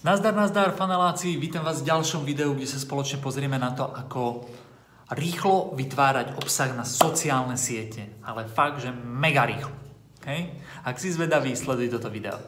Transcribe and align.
Nazdar, 0.00 0.32
nazdar, 0.32 0.72
faneláci, 0.72 1.36
vítam 1.36 1.60
vás 1.60 1.84
v 1.84 1.92
ďalšom 1.92 2.24
videu, 2.24 2.56
kde 2.56 2.64
sa 2.64 2.80
spoločne 2.80 3.20
pozrieme 3.20 3.60
na 3.60 3.76
to, 3.76 3.84
ako 3.84 4.48
rýchlo 5.12 5.76
vytvárať 5.76 6.40
obsah 6.40 6.72
na 6.72 6.88
sociálne 6.88 7.60
siete. 7.60 8.08
Ale 8.24 8.48
fakt, 8.48 8.80
že 8.80 8.96
mega 8.96 9.44
rýchlo. 9.44 9.68
Okay? 10.24 10.56
Ak 10.88 10.96
si 10.96 11.12
zvedavý, 11.12 11.52
sleduj 11.52 11.92
toto 11.92 12.08
video. 12.08 12.40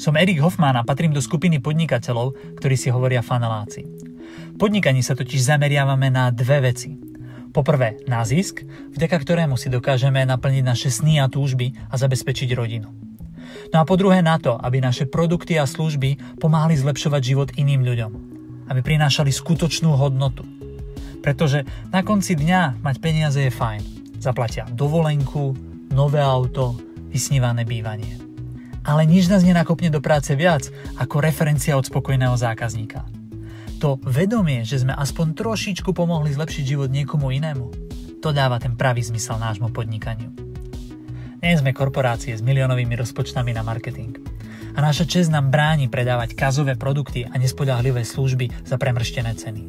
Som 0.00 0.16
Erik 0.16 0.40
Hoffman 0.40 0.80
a 0.80 0.86
patrím 0.88 1.12
do 1.12 1.20
skupiny 1.20 1.60
podnikateľov, 1.60 2.56
ktorí 2.56 2.72
si 2.72 2.88
hovoria 2.88 3.20
faneláci. 3.20 3.84
V 3.84 4.56
podnikaní 4.56 5.04
sa 5.04 5.12
totiž 5.12 5.44
zameriavame 5.44 6.08
na 6.08 6.32
dve 6.32 6.72
veci. 6.72 6.96
Poprvé 7.52 8.00
na 8.08 8.24
zisk, 8.24 8.64
vďaka 8.96 9.20
ktorému 9.20 9.60
si 9.60 9.68
dokážeme 9.68 10.24
naplniť 10.24 10.64
naše 10.64 10.88
sny 10.88 11.20
a 11.20 11.28
túžby 11.28 11.76
a 11.92 12.00
zabezpečiť 12.00 12.48
rodinu. 12.56 12.99
No 13.70 13.82
a 13.82 13.88
po 13.88 13.94
druhé 13.94 14.20
na 14.20 14.36
to, 14.36 14.58
aby 14.58 14.82
naše 14.82 15.06
produkty 15.06 15.56
a 15.56 15.68
služby 15.68 16.40
pomáhali 16.42 16.74
zlepšovať 16.78 17.22
život 17.22 17.48
iným 17.54 17.86
ľuďom. 17.86 18.12
Aby 18.70 18.80
prinášali 18.82 19.30
skutočnú 19.30 19.94
hodnotu. 19.94 20.46
Pretože 21.20 21.68
na 21.92 22.00
konci 22.00 22.34
dňa 22.34 22.80
mať 22.80 22.96
peniaze 22.98 23.40
je 23.40 23.52
fajn. 23.52 23.82
Zaplatia 24.20 24.68
dovolenku, 24.70 25.52
nové 25.92 26.20
auto, 26.20 26.76
vysnívané 27.10 27.66
bývanie. 27.66 28.16
Ale 28.86 29.04
nič 29.04 29.28
nás 29.28 29.44
nenakopne 29.44 29.92
do 29.92 30.00
práce 30.00 30.32
viac 30.32 30.68
ako 30.96 31.20
referencia 31.20 31.76
od 31.76 31.84
spokojného 31.84 32.32
zákazníka. 32.36 33.04
To 33.80 33.96
vedomie, 34.04 34.64
že 34.64 34.84
sme 34.84 34.92
aspoň 34.92 35.32
trošičku 35.36 35.96
pomohli 35.96 36.32
zlepšiť 36.36 36.64
život 36.64 36.92
niekomu 36.92 37.32
inému, 37.32 37.66
to 38.20 38.28
dáva 38.36 38.60
ten 38.60 38.76
pravý 38.76 39.00
zmysel 39.00 39.40
nášmu 39.40 39.72
podnikaniu. 39.72 40.49
Nie 41.40 41.56
sme 41.56 41.72
korporácie 41.72 42.36
s 42.36 42.44
miliónovými 42.44 43.00
rozpočtami 43.00 43.56
na 43.56 43.64
marketing. 43.64 44.12
A 44.76 44.84
naša 44.84 45.08
čest 45.08 45.32
nám 45.32 45.48
bráni 45.48 45.88
predávať 45.88 46.36
kazové 46.36 46.76
produkty 46.76 47.24
a 47.24 47.34
nespodahlivé 47.40 48.04
služby 48.04 48.68
za 48.68 48.76
premrštené 48.76 49.32
ceny. 49.32 49.62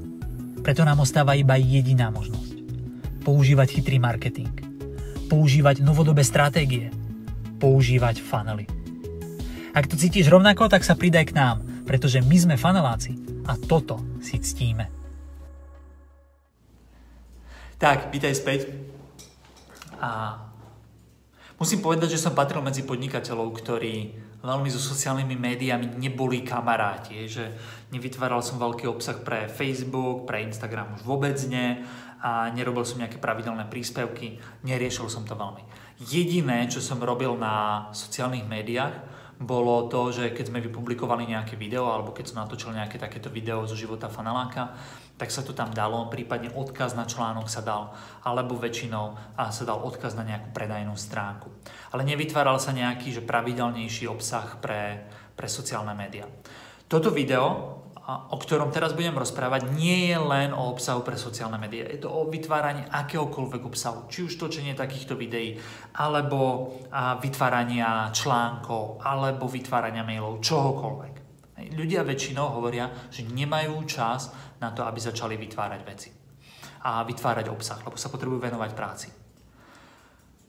Preto 0.59 0.83
nám 0.83 0.99
ostáva 0.99 1.33
iba 1.39 1.55
jediná 1.55 2.11
možnosť. 2.11 2.59
Používať 3.23 3.79
chytrý 3.79 4.03
marketing. 4.03 4.51
Používať 5.31 5.79
novodobé 5.79 6.27
stratégie. 6.27 6.91
Používať 7.55 8.19
funnely. 8.19 8.67
Ak 9.71 9.87
to 9.87 9.95
cítiš 9.95 10.27
rovnako, 10.27 10.67
tak 10.67 10.83
sa 10.83 10.99
pridaj 10.99 11.31
k 11.31 11.37
nám, 11.39 11.63
pretože 11.87 12.19
my 12.19 12.35
sme 12.35 12.55
faneláci 12.59 13.15
a 13.47 13.55
toto 13.55 14.19
si 14.19 14.35
ctíme. 14.35 14.91
Tak, 17.79 18.11
vítaj 18.11 18.35
späť. 18.35 18.67
A 19.97 20.50
Musím 21.61 21.85
povedať, 21.85 22.17
že 22.17 22.25
som 22.25 22.33
patril 22.33 22.57
medzi 22.65 22.81
podnikateľov, 22.81 23.53
ktorí 23.61 24.17
veľmi 24.41 24.65
so 24.73 24.81
sociálnymi 24.81 25.37
médiami 25.37 25.93
neboli 25.93 26.41
kamaráti, 26.41 27.29
že 27.29 27.53
nevytváral 27.93 28.41
som 28.41 28.57
veľký 28.57 28.89
obsah 28.89 29.21
pre 29.21 29.45
Facebook, 29.45 30.25
pre 30.25 30.41
Instagram 30.41 30.97
už 30.97 31.05
vôbec 31.05 31.37
nie 31.45 31.85
a 32.17 32.49
nerobil 32.49 32.81
som 32.81 32.97
nejaké 32.97 33.21
pravidelné 33.21 33.69
príspevky, 33.69 34.41
neriešil 34.65 35.05
som 35.05 35.21
to 35.21 35.37
veľmi. 35.37 35.61
Jediné, 36.01 36.65
čo 36.65 36.81
som 36.81 36.97
robil 36.97 37.37
na 37.37 37.85
sociálnych 37.93 38.49
médiách, 38.49 38.97
bolo 39.41 39.89
to, 39.89 40.13
že 40.13 40.37
keď 40.37 40.53
sme 40.53 40.61
vypublikovali 40.61 41.25
nejaké 41.25 41.57
video 41.57 41.89
alebo 41.89 42.13
keď 42.13 42.29
som 42.29 42.45
natočil 42.45 42.77
nejaké 42.77 43.01
takéto 43.01 43.33
video 43.33 43.65
zo 43.65 43.73
života 43.73 44.05
faneláka, 44.05 44.77
tak 45.17 45.33
sa 45.33 45.41
to 45.41 45.53
tam 45.57 45.73
dalo, 45.73 46.09
prípadne 46.09 46.53
odkaz 46.53 46.93
na 46.93 47.09
článok 47.09 47.49
sa 47.49 47.65
dal, 47.65 47.93
alebo 48.21 48.57
väčšinou 48.57 49.37
sa 49.37 49.63
dal 49.65 49.81
odkaz 49.81 50.13
na 50.13 50.25
nejakú 50.25 50.53
predajnú 50.53 50.93
stránku. 50.93 51.49
Ale 51.93 52.05
nevytváral 52.05 52.61
sa 52.61 52.73
nejaký 52.73 53.13
že 53.17 53.25
pravidelnejší 53.25 54.05
obsah 54.09 54.61
pre, 54.61 55.09
pre 55.33 55.49
sociálne 55.49 55.93
médiá. 55.97 56.29
Toto 56.85 57.09
video, 57.09 57.80
o 58.31 58.37
ktorom 58.39 58.73
teraz 58.73 58.95
budem 58.97 59.13
rozprávať, 59.13 59.73
nie 59.77 60.09
je 60.09 60.17
len 60.17 60.49
o 60.55 60.71
obsahu 60.73 61.05
pre 61.05 61.19
sociálne 61.19 61.59
médiá. 61.61 61.85
Je 61.85 62.01
to 62.01 62.09
o 62.09 62.25
vytváraní 62.25 62.87
akéhokoľvek 62.87 63.61
obsahu, 63.67 64.07
či 64.09 64.25
už 64.25 64.39
točenie 64.39 64.73
takýchto 64.73 65.13
videí, 65.13 65.59
alebo 65.97 66.71
vytvárania 67.21 68.09
článkov, 68.15 69.03
alebo 69.03 69.45
vytvárania 69.45 70.01
mailov, 70.01 70.39
čohokoľvek. 70.41 71.13
Ľudia 71.77 72.01
väčšinou 72.01 72.57
hovoria, 72.57 72.89
že 73.13 73.27
nemajú 73.27 73.85
čas 73.85 74.33
na 74.57 74.73
to, 74.73 74.81
aby 74.81 74.97
začali 74.97 75.37
vytvárať 75.37 75.81
veci 75.85 76.09
a 76.81 77.05
vytvárať 77.05 77.53
obsah, 77.53 77.77
lebo 77.85 77.97
sa 77.99 78.09
potrebujú 78.09 78.41
venovať 78.41 78.71
práci. 78.73 79.07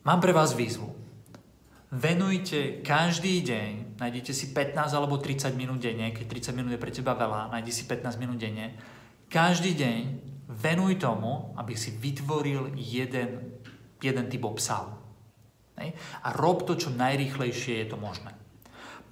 Mám 0.09 0.25
pre 0.25 0.33
vás 0.33 0.56
výzvu. 0.56 1.02
Venujte 1.92 2.80
každý 2.80 3.44
deň, 3.44 4.00
nájdete 4.00 4.32
si 4.32 4.56
15 4.56 4.97
alebo 4.97 5.20
30 5.20 5.53
minút 5.53 5.76
denne, 5.76 6.08
keď 6.16 6.48
30 6.48 6.56
minút 6.56 6.72
je 6.72 6.80
pre 6.80 6.88
teba 6.88 7.12
veľa, 7.12 7.53
nájdi 7.53 7.69
si 7.69 7.84
15 7.84 8.16
minút 8.16 8.41
denne. 8.41 8.80
Každý 9.28 9.76
deň 9.76 10.00
venuj 10.48 10.97
tomu, 10.97 11.53
aby 11.53 11.76
si 11.76 11.92
vytvoril 11.92 12.72
jeden, 12.80 13.60
jeden 14.00 14.25
typ 14.32 14.41
obsahu. 14.41 14.88
A 16.25 16.28
rob 16.32 16.64
to, 16.64 16.80
čo 16.80 16.88
najrýchlejšie 16.97 17.84
je 17.84 17.86
to 17.92 18.00
možné. 18.00 18.32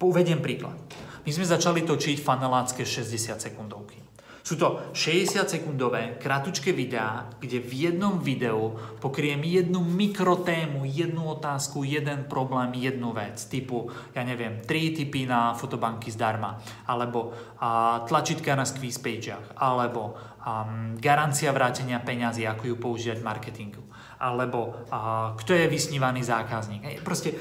Uvediem 0.01 0.41
príklad. 0.41 0.73
My 1.21 1.29
sme 1.29 1.45
začali 1.45 1.85
točiť 1.85 2.17
fanelácké 2.17 2.81
60 2.81 3.37
sekundovky. 3.37 4.00
Sú 4.41 4.57
to 4.57 4.89
60 4.97 5.45
sekundové, 5.45 6.17
kratučké 6.17 6.73
videá, 6.73 7.29
kde 7.37 7.61
v 7.61 7.89
jednom 7.89 8.17
videu 8.17 8.73
pokriem 8.97 9.37
jednu 9.45 9.85
mikrotému, 9.85 10.81
jednu 10.89 11.29
otázku, 11.37 11.85
jeden 11.85 12.25
problém, 12.25 12.73
jednu 12.73 13.13
vec. 13.13 13.37
Typu, 13.45 13.93
ja 14.17 14.25
neviem, 14.25 14.65
3 14.65 14.97
typy 14.97 15.29
na 15.29 15.53
fotobanky 15.53 16.09
zdarma, 16.09 16.57
alebo 16.89 17.37
a, 17.61 18.01
tlačítka 18.09 18.57
na 18.57 18.65
squeeze 18.65 18.97
pageach, 18.97 19.53
alebo 19.61 20.17
um, 20.41 20.97
garancia 20.97 21.53
vrátenia 21.53 22.01
peňazí, 22.01 22.49
ako 22.49 22.73
ju 22.73 22.75
používať 22.81 23.17
v 23.21 23.27
marketingu, 23.29 23.83
alebo 24.17 24.89
a, 24.89 25.31
kto 25.37 25.53
je 25.53 25.69
vysnívaný 25.69 26.25
zákazník. 26.25 26.81
Hej, 26.81 26.97
proste 27.05 27.37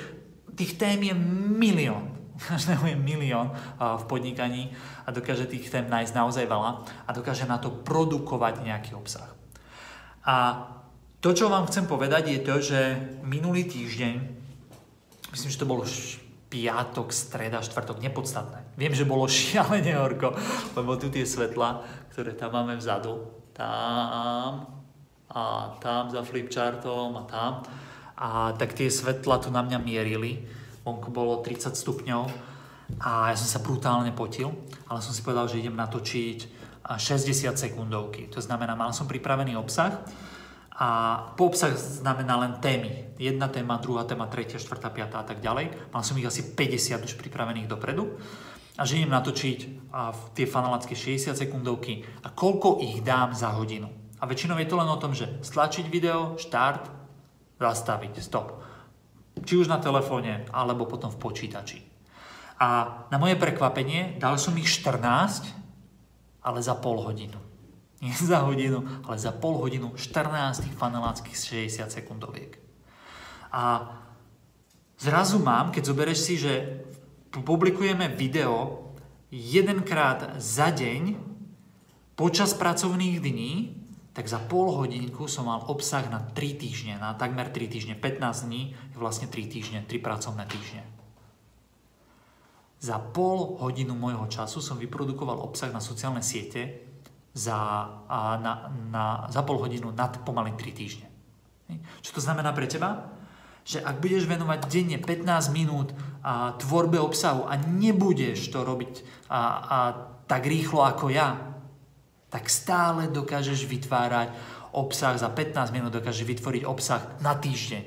tých 0.52 0.76
tém 0.76 1.00
je 1.00 1.16
milión 1.56 2.19
každého 2.48 2.86
je 2.88 2.96
milión 2.96 3.52
v 3.76 4.04
podnikaní 4.08 4.72
a 5.04 5.12
dokáže 5.12 5.46
tých 5.46 5.68
tém 5.68 5.84
nájsť 5.84 6.16
naozaj 6.16 6.44
veľa 6.48 6.70
a 7.04 7.10
dokáže 7.12 7.44
na 7.44 7.60
to 7.60 7.68
produkovať 7.68 8.64
nejaký 8.64 8.96
obsah. 8.96 9.28
A 10.24 10.66
to, 11.20 11.36
čo 11.36 11.52
vám 11.52 11.68
chcem 11.68 11.84
povedať, 11.84 12.32
je 12.32 12.40
to, 12.40 12.54
že 12.64 12.80
minulý 13.20 13.68
týždeň, 13.68 14.14
myslím, 15.36 15.50
že 15.52 15.60
to 15.60 15.68
bolo 15.68 15.84
piatok, 16.50 17.14
streda, 17.14 17.62
štvrtok, 17.62 18.02
nepodstatné. 18.02 18.74
Viem, 18.74 18.96
že 18.96 19.06
bolo 19.06 19.28
šialene 19.30 19.94
horko, 20.00 20.34
lebo 20.74 20.96
tu 20.96 21.12
tie 21.12 21.28
svetla, 21.28 21.84
ktoré 22.10 22.34
tam 22.34 22.56
máme 22.56 22.74
vzadu, 22.80 23.20
tam 23.54 24.80
a 25.30 25.78
tam 25.78 26.10
za 26.10 26.26
flipchartom 26.26 27.14
a 27.14 27.22
tam, 27.30 27.52
a 28.18 28.50
tak 28.58 28.74
tie 28.74 28.90
svetla 28.90 29.38
tu 29.38 29.54
na 29.54 29.62
mňa 29.62 29.78
mierili 29.78 30.42
vonku 30.84 31.12
bolo 31.12 31.44
30 31.44 31.76
stupňov 31.76 32.24
a 32.98 33.30
ja 33.30 33.36
som 33.38 33.46
sa 33.46 33.60
brutálne 33.62 34.10
potil, 34.10 34.50
ale 34.90 34.98
som 35.04 35.14
si 35.14 35.22
povedal, 35.22 35.46
že 35.46 35.62
idem 35.62 35.76
natočiť 35.76 36.38
60 36.90 37.54
sekundovky. 37.54 38.26
To 38.34 38.42
znamená, 38.42 38.74
mal 38.74 38.90
som 38.90 39.06
pripravený 39.06 39.54
obsah 39.54 40.02
a 40.74 40.88
po 41.36 41.52
obsah 41.52 41.76
znamená 41.76 42.40
len 42.40 42.58
témy. 42.58 43.14
Jedna 43.20 43.46
téma, 43.52 43.78
druhá 43.78 44.08
téma, 44.08 44.26
tretia, 44.26 44.58
štvrtá, 44.58 44.90
piatá 44.90 45.22
a 45.22 45.26
tak 45.28 45.44
ďalej. 45.44 45.92
Mal 45.92 46.02
som 46.02 46.16
ich 46.18 46.26
asi 46.26 46.56
50 46.56 47.04
už 47.04 47.14
pripravených 47.20 47.68
dopredu 47.68 48.16
a 48.80 48.82
že 48.88 48.96
idem 48.96 49.12
natočiť 49.12 49.92
a 49.92 50.10
tie 50.32 50.48
fanelácké 50.48 50.96
60 50.96 51.36
sekundovky 51.36 52.02
a 52.24 52.32
koľko 52.32 52.80
ich 52.80 53.04
dám 53.04 53.36
za 53.36 53.52
hodinu. 53.54 53.92
A 54.20 54.24
väčšinou 54.24 54.56
je 54.58 54.68
to 54.68 54.80
len 54.80 54.88
o 54.88 55.00
tom, 55.00 55.12
že 55.12 55.28
stlačiť 55.44 55.86
video, 55.88 56.40
štart, 56.40 56.88
zastaviť, 57.60 58.24
stop 58.24 58.69
či 59.44 59.60
už 59.60 59.68
na 59.68 59.80
telefóne, 59.80 60.44
alebo 60.52 60.88
potom 60.88 61.08
v 61.10 61.20
počítači. 61.20 61.80
A 62.60 63.00
na 63.08 63.16
moje 63.16 63.40
prekvapenie 63.40 64.20
dal 64.20 64.36
som 64.36 64.52
ich 64.60 64.68
14, 64.68 65.48
ale 66.44 66.58
za 66.60 66.76
pol 66.76 67.00
hodinu. 67.00 67.40
Nie 68.04 68.12
za 68.16 68.44
hodinu, 68.44 68.84
ale 69.04 69.16
za 69.16 69.32
pol 69.32 69.60
hodinu 69.60 69.96
14 69.96 70.68
faneláckých 70.76 71.36
60 71.68 71.88
sekundoviek. 71.88 72.56
A 73.50 73.92
zrazu 75.00 75.40
mám, 75.40 75.72
keď 75.72 75.82
zoberieš 75.88 76.20
si, 76.20 76.34
že 76.36 76.84
publikujeme 77.32 78.12
video 78.12 78.88
jedenkrát 79.30 80.36
za 80.42 80.70
deň 80.70 81.16
počas 82.18 82.52
pracovných 82.52 83.16
dní, 83.22 83.79
tak 84.10 84.26
za 84.26 84.42
pol 84.42 84.74
hodinku 84.74 85.30
som 85.30 85.46
mal 85.46 85.62
obsah 85.70 86.02
na 86.10 86.18
3 86.18 86.34
týždne, 86.58 86.98
na 86.98 87.14
takmer 87.14 87.46
3 87.46 87.70
týždne. 87.70 87.94
15 87.94 88.46
dní 88.46 88.74
je 88.74 88.96
vlastne 88.98 89.30
3 89.30 89.46
týždne, 89.46 89.78
3 89.86 90.02
pracovné 90.02 90.44
týždne. 90.50 90.82
Za 92.80 92.98
pol 92.98 93.60
hodinu 93.60 93.94
môjho 93.94 94.26
času 94.26 94.58
som 94.58 94.80
vyprodukoval 94.80 95.38
obsah 95.38 95.70
na 95.70 95.78
sociálne 95.78 96.24
siete 96.24 96.82
za, 97.36 97.56
a 98.10 98.40
na, 98.40 98.72
na, 98.90 99.04
za 99.30 99.46
pol 99.46 99.62
hodinu 99.62 99.94
nad 99.94 100.10
pomaly 100.26 100.58
3 100.58 100.74
týždne. 100.74 101.06
Čo 102.02 102.18
to 102.18 102.20
znamená 102.20 102.50
pre 102.50 102.66
teba? 102.66 103.20
že 103.60 103.78
ak 103.84 104.00
budeš 104.00 104.24
venovať 104.24 104.66
denne 104.66 104.98
15 104.98 105.52
minút 105.52 105.92
a, 106.24 106.56
tvorbe 106.56 106.96
obsahu 106.96 107.44
a 107.44 107.60
nebudeš 107.60 108.48
to 108.48 108.64
robiť 108.64 109.28
a, 109.28 109.40
a 109.62 109.78
tak 110.24 110.48
rýchlo 110.48 110.80
ako 110.86 111.12
ja, 111.12 111.49
tak 112.30 112.46
stále 112.46 113.10
dokážeš 113.10 113.66
vytvárať 113.66 114.32
obsah 114.70 115.18
za 115.18 115.28
15 115.28 115.74
minút, 115.74 115.90
dokážeš 115.90 116.24
vytvoriť 116.24 116.62
obsah 116.62 117.02
na 117.18 117.34
týždeň. 117.34 117.84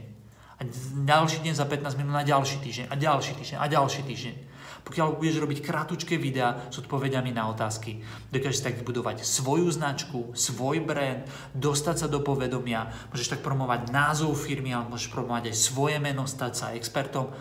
A 0.59 0.61
ďalší 1.07 1.41
deň 1.41 1.55
za 1.55 1.65
15 1.65 1.99
minút 1.99 2.13
na 2.13 2.27
ďalší 2.27 2.59
týždeň 2.59 2.85
a 2.91 2.95
ďalší 2.99 3.31
týždeň 3.39 3.57
a 3.57 3.65
ďalší 3.71 4.01
týždeň. 4.03 4.35
Pokiaľ 4.83 5.15
budeš 5.15 5.39
robiť 5.39 5.63
krátučké 5.63 6.19
videá 6.19 6.67
s 6.67 6.75
odpovediami 6.83 7.31
na 7.31 7.47
otázky, 7.47 8.03
dokážeš 8.35 8.67
tak 8.67 8.75
vybudovať 8.83 9.23
svoju 9.23 9.71
značku, 9.71 10.35
svoj 10.35 10.83
brand, 10.83 11.23
dostať 11.55 12.03
sa 12.03 12.07
do 12.11 12.19
povedomia, 12.19 12.91
môžeš 13.15 13.39
tak 13.39 13.41
promovať 13.47 13.95
názov 13.95 14.35
firmy, 14.35 14.75
ale 14.75 14.91
môžeš 14.91 15.07
promovať 15.15 15.49
aj 15.51 15.55
svoje 15.55 15.97
meno, 16.03 16.27
stať 16.27 16.53
sa 16.59 16.75
expertom. 16.75 17.31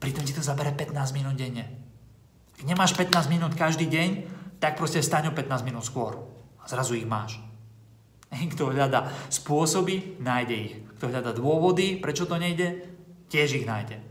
Pritom 0.00 0.24
ti 0.24 0.32
to 0.32 0.40
zabere 0.40 0.72
15 0.72 0.96
minút 1.12 1.36
denne. 1.36 1.68
Ak 2.56 2.64
nemáš 2.64 2.96
15 2.96 3.28
minút 3.28 3.52
každý 3.52 3.84
deň, 3.92 4.08
tak 4.56 4.80
proste 4.80 5.04
staň 5.04 5.28
o 5.28 5.36
15 5.36 5.68
minút 5.68 5.84
skôr. 5.84 6.35
A 6.66 6.66
zrazu 6.66 6.98
ich 6.98 7.06
máš. 7.06 7.38
Kto 8.52 8.74
hľadá 8.74 9.06
spôsoby, 9.30 10.18
nájde 10.18 10.54
ich. 10.58 10.74
Kto 10.98 11.14
hľadá 11.14 11.30
dôvody, 11.30 12.02
prečo 12.02 12.26
to 12.26 12.34
nejde, 12.34 12.82
tiež 13.30 13.62
ich 13.62 13.68
nájde. 13.68 14.06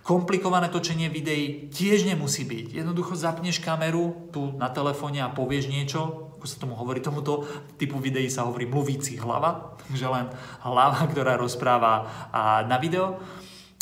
Komplikované 0.00 0.72
točenie 0.72 1.06
videí 1.06 1.70
tiež 1.70 2.08
nemusí 2.08 2.42
byť. 2.42 2.72
Jednoducho 2.72 3.14
zapneš 3.14 3.62
kameru 3.62 4.32
tu 4.34 4.56
na 4.58 4.66
telefóne 4.66 5.22
a 5.22 5.30
povieš 5.30 5.70
niečo, 5.70 6.32
ako 6.40 6.46
sa 6.50 6.56
tomu 6.58 6.74
hovorí, 6.74 7.04
tomuto 7.04 7.46
typu 7.78 8.02
videí 8.02 8.26
sa 8.26 8.48
hovorí 8.48 8.66
mluvíci 8.66 9.20
hlava, 9.20 9.78
takže 9.86 10.10
len 10.10 10.26
hlava, 10.66 11.04
ktorá 11.14 11.38
rozpráva 11.38 12.10
na 12.64 12.80
video. 12.82 13.22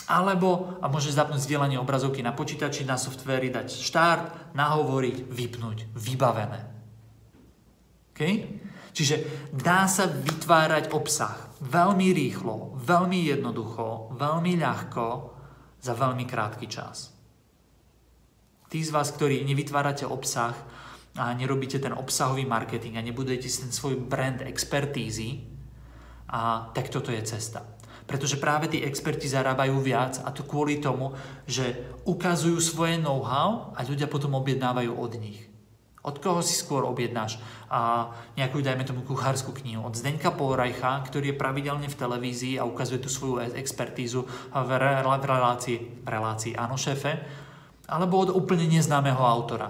Alebo 0.05 0.77
a 0.85 0.93
môžeš 0.93 1.17
zapnúť 1.17 1.49
zdieľanie 1.49 1.81
obrazovky 1.81 2.21
na 2.21 2.37
počítači, 2.37 2.85
na 2.85 3.01
softveri, 3.01 3.49
dať 3.49 3.69
štart, 3.73 4.53
nahovoriť, 4.53 5.33
vypnúť, 5.33 5.97
vybavené. 5.97 6.78
Okay? 8.19 8.59
Čiže 8.91 9.47
dá 9.55 9.87
sa 9.87 10.11
vytvárať 10.11 10.91
obsah 10.91 11.55
veľmi 11.63 12.11
rýchlo, 12.11 12.75
veľmi 12.83 13.31
jednoducho, 13.31 14.19
veľmi 14.19 14.59
ľahko, 14.59 15.39
za 15.79 15.95
veľmi 15.95 16.27
krátky 16.27 16.67
čas. 16.67 17.15
Tí 18.67 18.83
z 18.83 18.91
vás, 18.91 19.15
ktorí 19.15 19.47
nevytvárate 19.47 20.03
obsah 20.03 20.53
a 21.15 21.31
nerobíte 21.31 21.79
ten 21.79 21.95
obsahový 21.95 22.43
marketing 22.43 22.99
a 22.99 23.07
nebudujete 23.07 23.47
si 23.47 23.63
ten 23.63 23.71
svoj 23.71 24.03
brand 24.03 24.43
expertízy, 24.43 25.47
a 26.29 26.69
tak 26.77 26.93
toto 26.93 27.09
je 27.09 27.25
cesta. 27.25 27.65
Pretože 28.05 28.41
práve 28.41 28.69
tí 28.69 28.85
experti 28.85 29.29
zarábajú 29.29 29.81
viac 29.81 30.21
a 30.25 30.33
to 30.33 30.45
kvôli 30.45 30.81
tomu, 30.81 31.17
že 31.49 31.97
ukazujú 32.05 32.61
svoje 32.61 33.01
know-how 33.01 33.73
a 33.73 33.85
ľudia 33.85 34.09
potom 34.09 34.37
objednávajú 34.37 34.93
od 34.93 35.13
nich. 35.17 35.48
Od 36.09 36.17
koho 36.25 36.41
si 36.41 36.57
skôr 36.57 36.89
objednáš 36.89 37.37
a 37.69 38.09
nejakú, 38.33 38.65
dajme 38.65 38.89
tomu, 38.89 39.05
kuchárskú 39.05 39.53
knihu? 39.61 39.85
Od 39.85 39.93
Zdeňka 39.93 40.33
Pohrajcha, 40.33 41.05
ktorý 41.05 41.37
je 41.37 41.41
pravidelne 41.41 41.85
v 41.85 41.99
televízii 42.01 42.57
a 42.57 42.65
ukazuje 42.65 43.05
tú 43.05 43.13
svoju 43.13 43.45
e- 43.45 43.53
expertízu 43.61 44.25
v, 44.49 44.71
re- 44.81 45.05
v 45.05 45.25
relácii, 45.29 45.77
v 46.01 46.09
relácii 46.09 46.57
Áno 46.57 46.81
šéfe, 46.81 47.13
alebo 47.93 48.25
od 48.25 48.33
úplne 48.33 48.65
neznámeho 48.65 49.21
autora. 49.21 49.69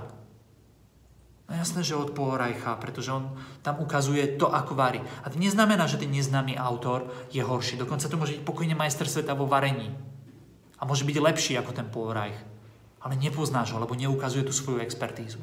No 1.49 1.57
jasné, 1.57 1.81
že 1.81 1.97
od 1.97 2.13
Pohrajcha, 2.13 2.77
pretože 2.77 3.09
on 3.09 3.33
tam 3.65 3.81
ukazuje 3.81 4.37
to, 4.37 4.53
ako 4.53 4.77
varí. 4.77 5.01
A 5.25 5.33
to 5.33 5.41
neznamená, 5.41 5.89
že 5.89 5.97
ten 5.97 6.13
neznámy 6.13 6.55
autor 6.61 7.09
je 7.33 7.41
horší. 7.41 7.81
Dokonca 7.81 8.05
to 8.05 8.21
môže 8.21 8.37
byť 8.37 8.45
pokojne 8.45 8.77
majster 8.77 9.09
sveta 9.09 9.33
vo 9.33 9.49
varení. 9.49 9.91
A 10.79 10.85
môže 10.85 11.09
byť 11.09 11.17
lepší 11.17 11.57
ako 11.57 11.73
ten 11.73 11.89
Pohrajch. 11.89 12.37
Ale 13.01 13.17
nepoznáš 13.17 13.73
ho, 13.73 13.81
lebo 13.81 13.97
neukazuje 13.97 14.45
tú 14.45 14.53
svoju 14.53 14.85
expertízu. 14.85 15.41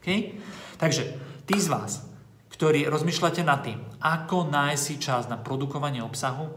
Okay? 0.00 0.40
Takže 0.80 1.14
tí 1.44 1.60
z 1.60 1.68
vás, 1.68 2.08
ktorí 2.56 2.88
rozmýšľate 2.88 3.44
nad 3.44 3.60
tým, 3.64 3.80
ako 4.00 4.48
nájsť 4.48 4.82
si 4.82 4.94
čas 5.00 5.28
na 5.28 5.36
produkovanie 5.36 6.00
obsahu, 6.00 6.48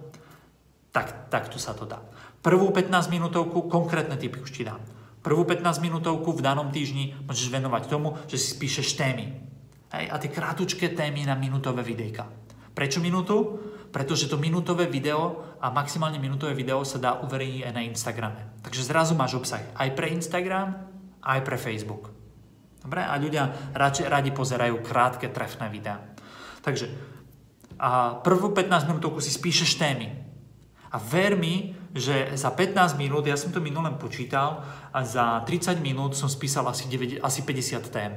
tak, 0.96 1.28
tak 1.28 1.52
tu 1.52 1.60
sa 1.60 1.76
to 1.76 1.84
dá. 1.84 2.00
Prvú 2.44 2.72
15 2.72 3.12
minútovku, 3.12 3.68
konkrétne 3.72 4.16
typy 4.20 4.40
už 4.40 4.52
ti 4.52 4.64
dám. 4.64 4.80
Prvú 5.24 5.48
15 5.48 5.80
minútovku 5.80 6.36
v 6.36 6.44
danom 6.44 6.70
týždni 6.70 7.16
môžeš 7.24 7.48
venovať 7.48 7.88
tomu, 7.88 8.20
že 8.28 8.36
si 8.36 8.54
spíšeš 8.54 9.00
témy. 9.00 9.32
Hej, 9.96 10.06
a 10.12 10.16
tie 10.20 10.28
krátučké 10.28 10.92
témy 10.92 11.24
na 11.24 11.40
minútové 11.40 11.82
videjka. 11.88 12.28
Prečo 12.76 13.00
minútu? 13.00 13.58
Pretože 13.94 14.26
to 14.26 14.42
minútové 14.42 14.90
video 14.90 15.56
a 15.62 15.70
maximálne 15.70 16.18
minútové 16.18 16.58
video 16.58 16.82
sa 16.82 16.98
dá 16.98 17.12
uverejniť 17.22 17.62
aj 17.70 17.74
na 17.74 17.86
Instagrame. 17.86 18.42
Takže 18.66 18.90
zrazu 18.90 19.14
máš 19.14 19.38
obsah 19.38 19.62
aj 19.78 19.94
pre 19.94 20.10
Instagram, 20.12 20.74
aj 21.22 21.40
pre 21.46 21.58
Facebook. 21.62 22.13
Dobre? 22.84 23.02
A 23.02 23.16
ľudia 23.16 23.72
radši, 23.72 24.06
radi 24.12 24.36
pozerajú 24.36 24.84
krátke, 24.84 25.32
trefné 25.32 25.72
videá. 25.72 26.04
Takže 26.64 27.14
a 27.80 28.22
prvú 28.22 28.54
15 28.54 28.90
minútovku 28.90 29.20
si 29.20 29.34
spíšeš 29.34 29.82
témy. 29.82 30.14
A 30.94 31.02
ver 31.02 31.34
mi, 31.34 31.74
že 31.98 32.38
za 32.38 32.54
15 32.54 33.02
minút, 33.02 33.26
ja 33.26 33.34
som 33.34 33.50
to 33.50 33.58
minulé 33.58 33.90
počítal, 33.98 34.62
a 34.94 35.02
za 35.02 35.42
30 35.42 35.82
minút 35.82 36.14
som 36.14 36.30
spísal 36.30 36.70
asi, 36.70 36.86
9, 36.86 37.20
asi 37.26 37.42
50 37.42 37.84
tém. 37.90 38.14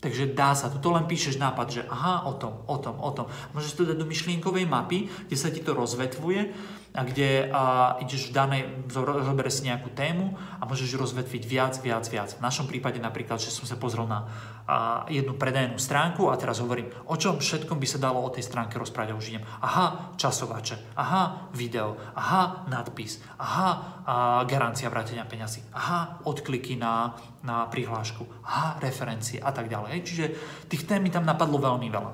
Takže 0.00 0.32
dá 0.32 0.56
sa, 0.56 0.72
toto 0.72 0.96
len 0.96 1.04
píšeš 1.04 1.36
nápad, 1.36 1.66
že 1.68 1.82
aha, 1.84 2.24
o 2.24 2.32
tom, 2.40 2.64
o 2.64 2.76
tom, 2.80 2.96
o 2.96 3.10
tom. 3.12 3.28
Môžeš 3.52 3.76
to 3.76 3.84
dať 3.84 4.00
do 4.00 4.08
myšlienkovej 4.08 4.64
mapy, 4.64 5.12
kde 5.28 5.36
sa 5.36 5.52
ti 5.52 5.60
to 5.60 5.76
rozvetvuje 5.76 6.56
a 6.90 7.06
kde 7.06 7.46
a, 7.54 7.94
ideš 8.02 8.30
v 8.30 8.34
danej, 8.34 8.62
zoberieš 8.90 9.62
si 9.62 9.70
nejakú 9.70 9.94
tému 9.94 10.34
a 10.58 10.66
môžeš 10.66 10.98
rozvetviť 10.98 11.42
viac, 11.46 11.74
viac, 11.78 12.02
viac. 12.10 12.34
V 12.34 12.42
našom 12.42 12.66
prípade 12.66 12.98
napríklad, 12.98 13.38
že 13.38 13.54
som 13.54 13.62
sa 13.62 13.78
pozrel 13.78 14.10
na 14.10 14.26
a, 14.66 15.06
jednu 15.06 15.38
predajnú 15.38 15.78
stránku 15.78 16.26
a 16.26 16.34
teraz 16.34 16.58
hovorím, 16.58 16.90
o 17.06 17.14
čom 17.14 17.38
všetkom 17.38 17.78
by 17.78 17.86
sa 17.86 18.02
dalo 18.02 18.18
o 18.18 18.32
tej 18.34 18.42
stránke 18.42 18.74
rozprávať 18.74 19.14
už 19.14 19.30
idem. 19.30 19.46
Aha, 19.62 20.18
časovače, 20.18 20.98
aha, 20.98 21.54
video, 21.54 21.94
aha, 22.18 22.66
nadpis, 22.66 23.22
aha, 23.38 24.02
a, 24.02 24.14
garancia 24.50 24.90
vrátenia 24.90 25.22
peňazí, 25.30 25.62
aha, 25.70 26.26
odkliky 26.26 26.74
na, 26.74 27.14
na 27.46 27.70
prihlášku, 27.70 28.26
aha, 28.42 28.82
referencie 28.82 29.38
a 29.38 29.54
tak 29.54 29.70
ďalej. 29.70 30.02
Čiže 30.02 30.24
tých 30.66 30.90
tém 30.90 30.98
mi 30.98 31.14
tam 31.14 31.22
napadlo 31.22 31.62
veľmi 31.62 31.86
veľa. 31.86 32.12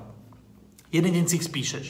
Jeden 0.93 1.11
deň 1.17 1.25
si 1.25 1.41
ich 1.41 1.49
spíšeš. 1.49 1.85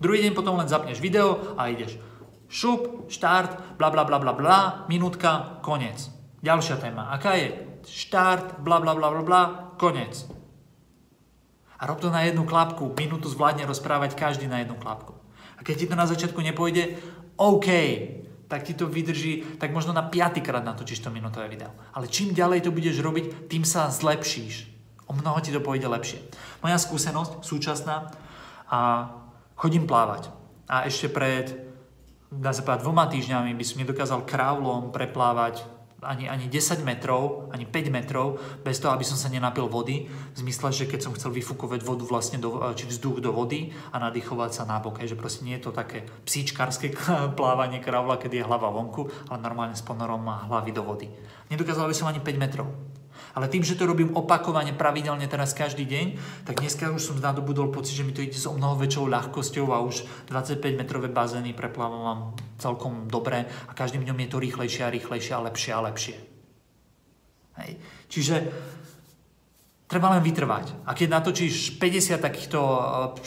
Druhý 0.00 0.24
deň 0.24 0.32
potom 0.32 0.56
len 0.56 0.66
zapneš 0.66 1.04
video 1.04 1.54
a 1.60 1.68
ideš 1.68 2.09
šup, 2.50 3.06
štart, 3.06 3.78
bla 3.78 3.94
bla 3.94 4.02
bla 4.02 4.18
bla 4.18 4.34
bla, 4.34 4.58
minútka, 4.90 5.62
koniec. 5.62 6.10
Ďalšia 6.42 6.82
téma. 6.82 7.14
Aká 7.14 7.38
je? 7.38 7.54
Štart, 7.86 8.58
bla 8.60 8.82
bla 8.82 8.98
bla 8.98 9.08
bla 9.08 9.22
bla, 9.22 9.42
koniec. 9.78 10.26
A 11.80 11.88
rob 11.88 11.96
to 12.02 12.12
na 12.12 12.26
jednu 12.26 12.44
klapku. 12.44 12.92
Minútu 12.92 13.30
zvládne 13.32 13.64
rozprávať 13.64 14.12
každý 14.12 14.44
na 14.50 14.60
jednu 14.60 14.76
klapku. 14.76 15.16
A 15.56 15.64
keď 15.64 15.74
ti 15.78 15.86
to 15.88 15.96
na 15.96 16.04
začiatku 16.04 16.36
nepôjde, 16.44 17.00
OK, 17.40 17.68
tak 18.50 18.66
ti 18.66 18.74
to 18.76 18.90
vydrží, 18.90 19.56
tak 19.56 19.72
možno 19.72 19.96
na 19.96 20.04
piatýkrát 20.04 20.60
natočíš 20.60 21.00
to 21.00 21.08
minútové 21.08 21.48
video. 21.48 21.72
Ale 21.94 22.10
čím 22.10 22.36
ďalej 22.36 22.66
to 22.66 22.74
budeš 22.74 23.00
robiť, 23.00 23.48
tým 23.48 23.64
sa 23.64 23.88
zlepšíš. 23.88 24.68
O 25.08 25.16
mnoho 25.16 25.40
ti 25.40 25.54
to 25.54 25.62
pôjde 25.62 25.88
lepšie. 25.88 26.20
Moja 26.60 26.76
skúsenosť 26.76 27.46
súčasná 27.46 28.12
a 28.68 29.08
chodím 29.56 29.88
plávať. 29.88 30.28
A 30.68 30.84
ešte 30.84 31.08
pred 31.08 31.69
dá 32.30 32.54
sa 32.54 32.62
povedať, 32.62 32.86
dvoma 32.86 33.10
týždňami 33.10 33.58
by 33.58 33.64
som 33.66 33.82
nedokázal 33.82 34.22
kravlom 34.22 34.94
preplávať 34.94 35.66
ani, 36.00 36.28
ani 36.28 36.48
10 36.48 36.80
metrov, 36.80 37.52
ani 37.52 37.68
5 37.68 37.92
metrov, 37.92 38.40
bez 38.64 38.80
toho, 38.80 38.96
aby 38.96 39.04
som 39.04 39.20
sa 39.20 39.28
nenapil 39.28 39.68
vody. 39.68 40.08
V 40.08 40.36
zmysle, 40.40 40.72
že 40.72 40.88
keď 40.88 41.00
som 41.04 41.12
chcel 41.12 41.28
vyfúkovať 41.36 41.84
vodu 41.84 42.04
vlastne, 42.08 42.40
do, 42.40 42.56
či 42.72 42.88
vzduch 42.88 43.20
do 43.20 43.36
vody 43.36 43.72
a 43.92 44.00
nadýchovať 44.00 44.50
sa 44.56 44.62
na 44.64 44.80
bok. 44.80 44.96
že 45.04 45.18
proste 45.18 45.44
nie 45.44 45.60
je 45.60 45.68
to 45.68 45.72
také 45.76 46.08
psíčkarské 46.24 46.96
plávanie 47.38 47.84
kravla, 47.84 48.16
keď 48.16 48.40
je 48.40 48.48
hlava 48.48 48.72
vonku, 48.72 49.12
ale 49.28 49.44
normálne 49.44 49.76
s 49.76 49.84
ponorom 49.84 50.24
hlavy 50.24 50.72
do 50.72 50.82
vody. 50.84 51.12
Nedokázal 51.52 51.84
by 51.84 51.94
som 51.96 52.08
ani 52.08 52.24
5 52.24 52.40
metrov. 52.40 52.68
Ale 53.34 53.46
tým, 53.46 53.62
že 53.62 53.78
to 53.78 53.86
robím 53.86 54.10
opakovane, 54.16 54.74
pravidelne 54.74 55.26
teraz 55.30 55.54
každý 55.54 55.86
deň, 55.86 56.06
tak 56.46 56.62
dneska 56.62 56.90
už 56.90 57.02
som 57.02 57.16
nadobudol 57.22 57.70
pocit, 57.70 57.94
že 57.94 58.06
mi 58.06 58.10
to 58.10 58.24
ide 58.24 58.34
s 58.34 58.48
o 58.50 58.54
mnoho 58.54 58.78
väčšou 58.80 59.06
ľahkosťou 59.06 59.66
a 59.70 59.82
už 59.86 60.26
25-metrové 60.26 61.12
bazény 61.12 61.54
preplávam 61.54 62.34
celkom 62.58 63.06
dobre 63.06 63.46
a 63.46 63.72
každým 63.72 64.02
dňom 64.02 64.18
je 64.26 64.28
to 64.28 64.38
rýchlejšie 64.42 64.82
a 64.82 64.90
rýchlejšie 64.90 65.32
a 65.36 65.44
lepšie 65.46 65.72
a 65.74 65.80
lepšie. 65.86 66.16
Hej. 67.60 67.72
Čiže 68.10 68.34
Treba 69.90 70.06
len 70.14 70.22
vytrvať. 70.22 70.86
A 70.86 70.94
keď 70.94 71.18
natočíš 71.18 71.74
50 71.82 72.22
takýchto 72.22 72.62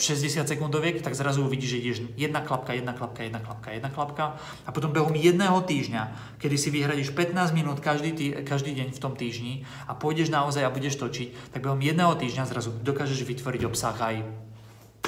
eh, 0.00 0.48
sekundoviek, 0.48 0.96
tak 1.04 1.12
zrazu 1.12 1.44
uvidíš, 1.44 1.76
že 1.76 1.80
ideš 1.84 1.98
jedna 2.16 2.40
klapka, 2.40 2.72
jedna 2.72 2.96
klapka, 2.96 3.20
jedna 3.20 3.36
klapka, 3.36 3.68
jedna 3.68 3.92
klapka. 3.92 4.24
A 4.64 4.72
potom 4.72 4.88
behom 4.88 5.12
jedného 5.12 5.60
týždňa, 5.60 6.02
kedy 6.40 6.56
si 6.56 6.72
vyhradíš 6.72 7.12
15 7.12 7.52
minút 7.52 7.84
každý, 7.84 8.16
tý, 8.16 8.32
každý 8.48 8.72
deň 8.80 8.96
v 8.96 9.02
tom 9.02 9.12
týždni 9.12 9.68
a 9.84 9.92
pôjdeš 9.92 10.32
naozaj 10.32 10.64
a 10.64 10.72
budeš 10.72 10.96
točiť, 11.04 11.52
tak 11.52 11.68
behom 11.68 11.84
jedného 11.84 12.16
týždňa 12.16 12.48
zrazu 12.48 12.72
dokážeš 12.80 13.28
vytvoriť 13.28 13.68
obsah 13.68 13.96
aj, 14.00 14.24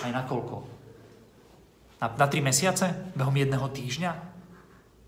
aj 0.04 0.10
na 0.12 0.28
koľko? 0.28 0.60
Na, 2.04 2.12
na 2.12 2.26
3 2.28 2.36
mesiace? 2.44 2.92
Behom 3.16 3.32
jedného 3.32 3.64
týždňa? 3.72 4.12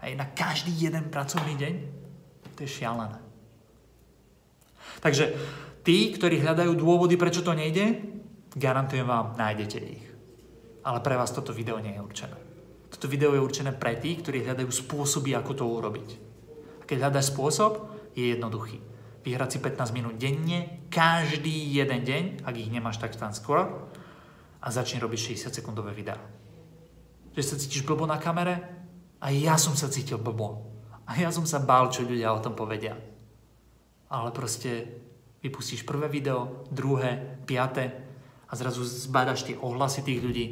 Aj 0.00 0.10
na 0.16 0.24
každý 0.32 0.72
jeden 0.72 1.12
pracovný 1.12 1.60
deň? 1.60 1.74
To 2.56 2.64
je 2.64 2.72
šialené. 2.72 3.20
Takže 5.04 5.36
tí, 5.88 6.12
ktorí 6.12 6.44
hľadajú 6.44 6.76
dôvody, 6.76 7.16
prečo 7.16 7.40
to 7.40 7.56
nejde, 7.56 7.96
garantujem 8.52 9.08
vám, 9.08 9.40
nájdete 9.40 9.78
ich. 9.80 10.04
Ale 10.84 11.00
pre 11.00 11.16
vás 11.16 11.32
toto 11.32 11.56
video 11.56 11.80
nie 11.80 11.96
je 11.96 12.04
určené. 12.04 12.36
Toto 12.92 13.08
video 13.08 13.32
je 13.32 13.40
určené 13.40 13.72
pre 13.72 13.96
tých, 13.96 14.20
ktorí 14.20 14.44
hľadajú 14.44 14.68
spôsoby, 14.68 15.32
ako 15.32 15.52
to 15.56 15.64
urobiť. 15.64 16.08
A 16.80 16.84
keď 16.84 17.08
hľadáš 17.08 17.32
spôsob, 17.32 17.88
je 18.12 18.36
jednoduchý. 18.36 18.84
Vyhrať 19.24 19.56
si 19.56 19.58
15 19.64 19.96
minút 19.96 20.20
denne, 20.20 20.84
každý 20.92 21.72
jeden 21.72 22.04
deň, 22.04 22.24
ak 22.44 22.54
ich 22.60 22.68
nemáš, 22.68 23.00
tak 23.00 23.16
tam 23.16 23.32
skôr, 23.32 23.88
a 24.60 24.66
začni 24.68 25.00
robiť 25.00 25.40
60 25.40 25.56
sekundové 25.56 25.96
videá. 25.96 26.20
Že 27.32 27.42
sa 27.44 27.56
cítiš 27.56 27.88
blbo 27.88 28.04
na 28.04 28.20
kamere? 28.20 28.60
A 29.24 29.32
ja 29.32 29.56
som 29.56 29.72
sa 29.72 29.88
cítil 29.88 30.20
blbo. 30.20 30.68
A 31.08 31.16
ja 31.16 31.32
som 31.32 31.48
sa 31.48 31.64
bál, 31.64 31.88
čo 31.88 32.04
ľudia 32.04 32.36
o 32.36 32.44
tom 32.44 32.52
povedia. 32.52 32.92
Ale 34.12 34.28
proste 34.36 35.07
vypustíš 35.42 35.86
prvé 35.86 36.08
video, 36.08 36.66
druhé, 36.70 37.38
piaté 37.46 37.94
a 38.48 38.52
zrazu 38.56 38.82
zbadaš 38.82 39.46
tie 39.46 39.56
ohlasy 39.60 40.02
tých 40.02 40.20
ľudí 40.22 40.46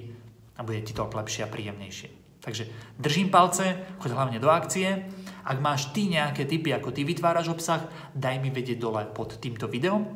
a 0.56 0.62
bude 0.62 0.80
ti 0.84 0.92
to 0.94 1.08
lepšie 1.08 1.44
a 1.44 1.52
príjemnejšie. 1.52 2.08
Takže 2.46 2.70
držím 2.94 3.34
palce, 3.34 3.74
choď 3.98 4.10
hlavne 4.14 4.38
do 4.38 4.46
akcie. 4.46 5.10
Ak 5.42 5.58
máš 5.58 5.90
ty 5.90 6.06
nejaké 6.06 6.46
tipy, 6.46 6.70
ako 6.70 6.94
ty 6.94 7.02
vytváraš 7.02 7.50
obsah, 7.50 7.82
daj 8.14 8.38
mi 8.38 8.54
vedieť 8.54 8.78
dole 8.78 9.02
pod 9.10 9.42
týmto 9.42 9.66
videom. 9.66 10.06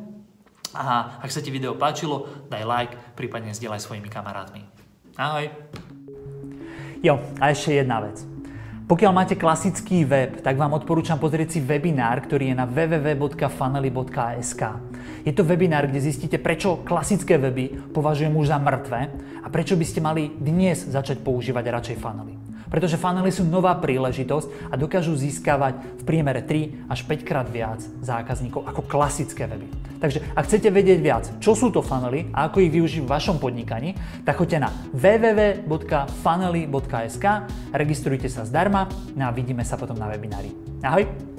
A 0.78 1.18
ak 1.18 1.34
sa 1.34 1.42
ti 1.42 1.50
video 1.50 1.74
páčilo, 1.74 2.46
daj 2.46 2.62
like, 2.62 2.94
prípadne 3.18 3.50
zdieľaj 3.50 3.82
svojimi 3.82 4.06
kamarátmi. 4.06 4.62
Ahoj! 5.18 5.50
Jo, 7.02 7.18
a 7.42 7.50
ešte 7.50 7.82
jedna 7.82 7.98
vec. 7.98 8.29
Pokiaľ 8.90 9.12
máte 9.14 9.38
klasický 9.38 10.02
web, 10.02 10.42
tak 10.42 10.58
vám 10.58 10.74
odporúčam 10.74 11.14
pozrieť 11.14 11.54
si 11.54 11.62
webinár, 11.62 12.26
ktorý 12.26 12.50
je 12.50 12.58
na 12.58 12.66
www.funnely.sk. 12.66 14.62
Je 15.22 15.30
to 15.30 15.46
webinár, 15.46 15.86
kde 15.86 16.02
zistíte, 16.02 16.42
prečo 16.42 16.82
klasické 16.82 17.38
weby 17.38 17.94
považujem 17.94 18.34
už 18.34 18.50
za 18.50 18.58
mŕtve 18.58 19.14
a 19.46 19.46
prečo 19.46 19.78
by 19.78 19.86
ste 19.86 20.02
mali 20.02 20.34
dnes 20.34 20.90
začať 20.90 21.22
používať 21.22 21.70
radšej 21.70 22.02
funnely. 22.02 22.34
Pretože 22.66 22.98
funnely 22.98 23.30
sú 23.30 23.46
nová 23.46 23.78
príležitosť 23.78 24.74
a 24.74 24.74
dokážu 24.74 25.14
získavať 25.14 26.02
v 26.02 26.02
priemere 26.02 26.42
3 26.42 26.90
až 26.90 27.06
5 27.06 27.22
krát 27.22 27.46
viac 27.46 27.78
zákazníkov 28.02 28.66
ako 28.66 28.90
klasické 28.90 29.46
weby. 29.46 29.70
Takže 30.00 30.32
ak 30.32 30.48
chcete 30.48 30.72
vedieť 30.72 31.04
viac, 31.04 31.28
čo 31.44 31.52
sú 31.52 31.68
to 31.68 31.84
funnely 31.84 32.32
a 32.32 32.48
ako 32.48 32.64
ich 32.64 32.72
využiť 32.72 33.04
v 33.04 33.12
vašom 33.12 33.36
podnikaní, 33.36 33.92
tak 34.24 34.40
choďte 34.40 34.64
na 34.64 34.72
www.funnely.sk, 34.96 37.24
registrujte 37.76 38.32
sa 38.32 38.48
zdarma 38.48 38.88
no 39.12 39.28
a 39.28 39.30
vidíme 39.30 39.60
sa 39.60 39.76
potom 39.76 40.00
na 40.00 40.08
webinári. 40.08 40.48
Ahoj! 40.80 41.29